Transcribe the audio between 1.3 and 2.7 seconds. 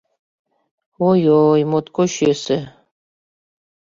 ой, моткоч йӧсӧ...